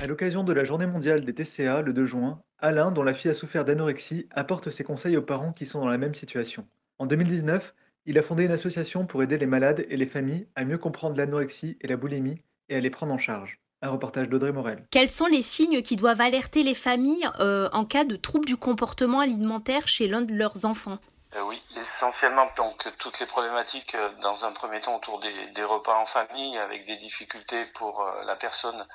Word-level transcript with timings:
À 0.00 0.06
l'occasion 0.06 0.44
de 0.44 0.52
la 0.52 0.64
journée 0.64 0.86
mondiale 0.86 1.24
des 1.24 1.34
TCA 1.34 1.82
le 1.82 1.92
2 1.92 2.06
juin, 2.06 2.40
Alain, 2.60 2.92
dont 2.92 3.02
la 3.02 3.14
fille 3.14 3.32
a 3.32 3.34
souffert 3.34 3.64
d'anorexie, 3.64 4.28
apporte 4.30 4.70
ses 4.70 4.84
conseils 4.84 5.16
aux 5.16 5.22
parents 5.22 5.52
qui 5.52 5.66
sont 5.66 5.80
dans 5.80 5.88
la 5.88 5.98
même 5.98 6.14
situation. 6.14 6.66
En 7.00 7.06
2019, 7.06 7.74
il 8.06 8.16
a 8.16 8.22
fondé 8.22 8.44
une 8.44 8.52
association 8.52 9.06
pour 9.06 9.24
aider 9.24 9.38
les 9.38 9.46
malades 9.46 9.84
et 9.88 9.96
les 9.96 10.06
familles 10.06 10.46
à 10.54 10.64
mieux 10.64 10.78
comprendre 10.78 11.16
l'anorexie 11.16 11.76
et 11.80 11.88
la 11.88 11.96
boulimie 11.96 12.44
et 12.68 12.76
à 12.76 12.80
les 12.80 12.90
prendre 12.90 13.12
en 13.12 13.18
charge. 13.18 13.58
Un 13.82 13.90
reportage 13.90 14.28
d'Audrey 14.28 14.52
Morel. 14.52 14.84
Quels 14.92 15.10
sont 15.10 15.26
les 15.26 15.42
signes 15.42 15.82
qui 15.82 15.96
doivent 15.96 16.20
alerter 16.20 16.62
les 16.62 16.74
familles 16.74 17.28
euh, 17.40 17.68
en 17.72 17.84
cas 17.84 18.04
de 18.04 18.14
trouble 18.14 18.46
du 18.46 18.56
comportement 18.56 19.18
alimentaire 19.18 19.88
chez 19.88 20.06
l'un 20.06 20.20
de 20.20 20.32
leurs 20.32 20.64
enfants? 20.64 20.98
Euh, 21.36 21.42
oui, 21.42 21.60
essentiellement 21.76 22.46
donc 22.56 22.88
toutes 22.98 23.20
les 23.20 23.26
problématiques 23.26 23.94
euh, 23.94 24.08
dans 24.22 24.44
un 24.46 24.52
premier 24.52 24.80
temps 24.80 24.96
autour 24.96 25.20
des, 25.20 25.46
des 25.54 25.64
repas 25.64 25.98
en 25.98 26.06
famille 26.06 26.56
avec 26.56 26.86
des 26.86 26.96
difficultés 26.96 27.66
pour 27.74 28.00
euh, 28.00 28.24
la 28.24 28.34
personne 28.34 28.86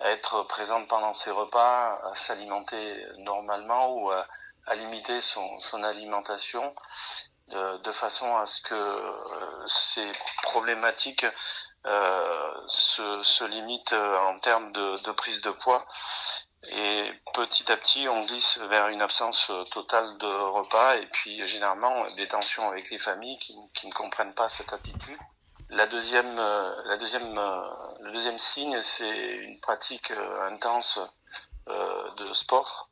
être 0.00 0.42
présente 0.44 0.88
pendant 0.88 1.14
ses 1.14 1.30
repas, 1.30 2.00
à 2.04 2.14
s'alimenter 2.14 3.06
normalement 3.18 3.94
ou 3.94 4.10
à, 4.10 4.26
limiter 4.74 5.20
son, 5.20 5.82
alimentation 5.84 6.74
de, 7.48 7.76
de, 7.78 7.92
façon 7.92 8.36
à 8.36 8.46
ce 8.46 8.60
que 8.60 8.74
euh, 8.74 9.66
ces 9.66 10.10
problématiques 10.42 11.26
euh, 11.86 12.52
se, 12.66 13.44
limitent 13.44 13.92
en 13.92 14.38
termes 14.40 14.72
de, 14.72 15.12
prise 15.12 15.40
de 15.42 15.50
poids. 15.50 15.86
Et 16.70 17.12
petit 17.32 17.70
à 17.70 17.76
petit, 17.76 18.08
on 18.08 18.24
glisse 18.24 18.58
vers 18.58 18.88
une 18.88 19.02
absence 19.02 19.52
totale 19.70 20.18
de 20.18 20.26
repas 20.26 20.96
et 20.96 21.06
puis 21.06 21.46
généralement 21.46 22.04
des 22.16 22.26
tensions 22.26 22.68
avec 22.68 22.90
les 22.90 22.98
familles 22.98 23.38
qui 23.38 23.86
ne 23.86 23.92
comprennent 23.92 24.34
pas 24.34 24.48
cette 24.48 24.72
attitude. 24.72 25.18
La 25.70 25.86
deuxième, 25.86 26.36
la 26.36 26.96
deuxième, 26.96 27.34
le 28.00 28.12
deuxième 28.12 28.38
signe, 28.38 28.80
c'est 28.82 29.36
une 29.36 29.58
pratique 29.60 30.12
intense 30.42 31.00
euh, 31.68 32.10
de 32.18 32.32
sport 32.32 32.88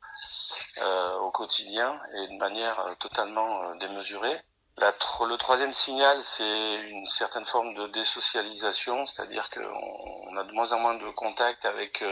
euh, 0.81 1.13
au 1.19 1.31
quotidien 1.31 1.99
et 2.13 2.27
de 2.27 2.37
manière 2.37 2.83
totalement 2.99 3.73
démesurée. 3.75 4.41
La, 4.77 4.93
le 5.25 5.37
troisième 5.37 5.71
signal, 5.73 6.21
c'est 6.21 6.75
une 6.81 7.07
certaine 7.07 7.45
forme 7.45 7.73
de 7.75 7.87
désocialisation, 7.87 9.05
c'est-à-dire 9.05 9.49
qu'on 9.49 9.61
on 10.27 10.37
a 10.37 10.43
de 10.43 10.51
moins 10.51 10.73
en 10.73 10.79
moins 10.79 10.95
de 10.95 11.09
contact 11.11 11.63
avec 11.63 12.03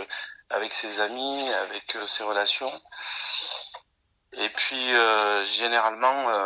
avec 0.50 0.72
ses 0.72 1.02
amis, 1.02 1.50
avec 1.53 1.97
ses 2.08 2.23
relations. 2.23 2.72
Et 4.34 4.50
puis 4.50 4.94
euh, 4.94 5.44
généralement, 5.44 6.30
euh, 6.30 6.45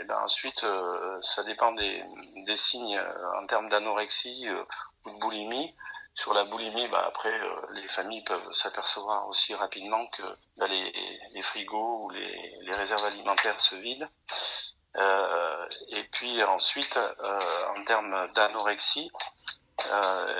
et 0.00 0.04
ben 0.04 0.18
ensuite, 0.18 0.64
euh, 0.64 1.18
ça 1.22 1.42
dépend 1.42 1.72
des, 1.72 2.02
des 2.46 2.56
signes 2.56 3.00
en 3.36 3.46
termes 3.46 3.68
d'anorexie 3.68 4.48
ou 5.04 5.10
de 5.10 5.18
boulimie. 5.18 5.74
Sur 6.14 6.34
la 6.34 6.44
boulimie, 6.44 6.88
bah, 6.88 7.04
après, 7.06 7.32
les 7.72 7.86
familles 7.86 8.24
peuvent 8.24 8.52
s'apercevoir 8.52 9.28
aussi 9.28 9.54
rapidement 9.54 10.04
que 10.08 10.22
bah, 10.56 10.66
les, 10.66 10.92
les, 11.32 11.42
frigos 11.42 12.04
ou 12.04 12.10
les, 12.10 12.56
les, 12.62 12.76
réserves 12.76 13.04
alimentaires 13.04 13.58
se 13.60 13.76
vident. 13.76 14.08
et 15.90 16.04
puis 16.10 16.42
ensuite, 16.42 16.98
en 17.76 17.84
termes 17.84 18.32
d'anorexie, 18.34 19.12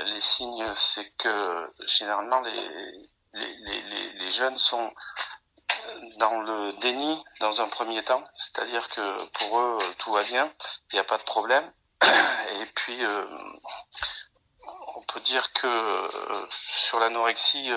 les 0.06 0.20
signes, 0.20 0.72
c'est 0.74 1.16
que 1.16 1.72
généralement 1.86 2.41
les, 2.41 3.08
les, 3.34 4.12
les, 4.14 4.30
jeunes 4.30 4.58
sont 4.58 4.92
dans 6.16 6.41
le 6.41 6.72
déni 6.81 7.25
dans 7.41 7.60
un 7.60 7.69
premier 7.69 8.03
temps, 8.03 8.22
c'est-à-dire 8.37 8.88
que 8.88 9.16
pour 9.38 9.60
eux 9.60 9.78
tout 9.99 10.12
va 10.12 10.22
bien, 10.22 10.50
il 10.93 10.97
n'y 10.97 11.00
a 11.00 11.04
pas 11.04 11.19
de 11.19 11.25
problème. 11.25 11.65
Et 12.03 12.66
puis 12.75 13.04
euh, 13.04 13.25
on 14.94 15.03
peut 15.03 15.21
dire 15.21 15.53
que 15.53 15.66
euh, 15.66 16.09
sur 16.50 16.98
l'anorexie, 17.00 17.71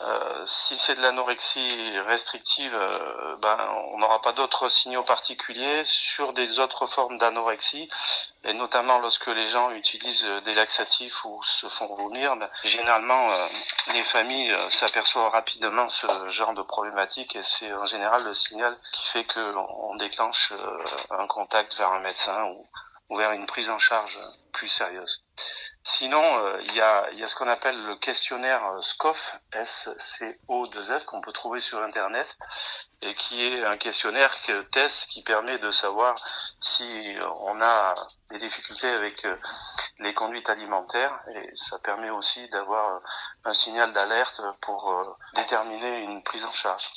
euh, 0.00 0.28
euh, 0.38 0.46
si 0.46 0.78
c'est 0.78 0.94
de 0.94 1.02
l'anorexie 1.02 1.98
restrictive, 2.06 2.74
euh, 2.74 3.36
ben, 3.36 3.56
on 3.92 3.98
n'aura 3.98 4.20
pas 4.20 4.32
d'autres 4.32 4.68
signaux 4.68 5.02
particuliers 5.02 5.82
sur 5.84 6.32
des 6.32 6.58
autres 6.58 6.86
formes 6.86 7.18
d'anorexie, 7.18 7.88
et 8.44 8.54
notamment 8.54 8.98
lorsque 8.98 9.26
les 9.26 9.46
gens 9.46 9.70
utilisent 9.70 10.26
des 10.44 10.54
laxatifs 10.54 11.24
ou 11.24 11.42
se 11.42 11.68
font 11.68 11.92
vomir. 11.94 12.36
Ben, 12.36 12.50
généralement, 12.64 13.30
euh, 13.30 13.46
les 13.92 14.02
familles 14.02 14.52
euh, 14.52 14.70
s'aperçoivent 14.70 15.30
rapidement 15.30 15.88
ce 15.88 16.06
genre 16.28 16.54
de 16.54 16.62
problématique, 16.62 17.36
et 17.36 17.42
c'est 17.42 17.72
en 17.72 17.86
général 17.86 18.24
le 18.24 18.34
signal 18.34 18.76
qui 18.92 19.06
fait 19.06 19.24
qu'on 19.24 19.96
déclenche 19.96 20.52
euh, 20.52 20.84
un 21.10 21.26
contact 21.26 21.76
vers 21.76 21.90
un 21.90 22.00
médecin 22.00 22.44
ou 23.08 23.16
vers 23.16 23.32
une 23.32 23.46
prise 23.46 23.70
en 23.70 23.78
charge 23.78 24.18
plus 24.52 24.68
sérieuse. 24.68 25.22
Sinon, 25.90 26.22
euh, 26.22 26.60
il 26.64 26.74
y, 26.74 26.82
a, 26.82 27.10
y, 27.12 27.24
a, 27.24 27.26
ce 27.26 27.34
qu'on 27.34 27.48
appelle 27.48 27.82
le 27.82 27.96
questionnaire 27.96 28.62
SCOF, 28.78 29.40
S-C-O-2-F, 29.54 31.06
qu'on 31.06 31.22
peut 31.22 31.32
trouver 31.32 31.60
sur 31.60 31.82
Internet, 31.82 32.36
et 33.00 33.14
qui 33.14 33.42
est 33.42 33.64
un 33.64 33.78
questionnaire 33.78 34.30
que 34.42 34.60
test 34.64 35.08
qui 35.08 35.22
permet 35.22 35.58
de 35.58 35.70
savoir 35.70 36.14
si 36.60 37.16
on 37.40 37.58
a 37.62 37.94
des 38.30 38.38
difficultés 38.38 38.90
avec 38.90 39.24
euh, 39.24 39.34
les 40.00 40.12
conduites 40.12 40.50
alimentaires, 40.50 41.20
et 41.34 41.50
ça 41.56 41.78
permet 41.78 42.10
aussi 42.10 42.46
d'avoir 42.50 43.00
un 43.44 43.54
signal 43.54 43.90
d'alerte 43.94 44.42
pour 44.60 44.92
euh, 44.92 45.16
déterminer 45.36 46.02
une 46.02 46.22
prise 46.22 46.44
en 46.44 46.52
charge. 46.52 46.92